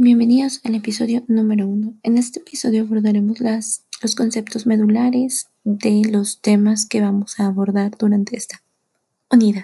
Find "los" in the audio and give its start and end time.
4.00-4.14, 6.08-6.40